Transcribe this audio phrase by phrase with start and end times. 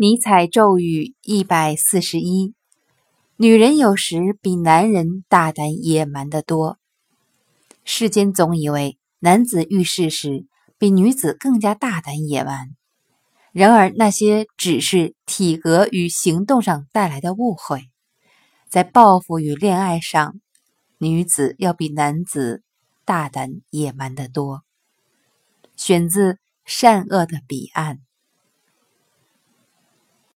[0.00, 2.54] 尼采咒语一百四十一：
[3.34, 6.78] 女人有时比男人大胆野蛮的多。
[7.82, 10.46] 世间总以为男子遇事时
[10.78, 12.68] 比女子更加大胆野蛮，
[13.50, 17.90] 然而那些只是体格与行动上带来的误会。
[18.68, 20.36] 在报复与恋爱上，
[20.98, 22.62] 女子要比男子
[23.04, 24.62] 大胆野蛮的多。
[25.74, 26.34] 选自
[26.64, 27.96] 《善恶的彼岸》。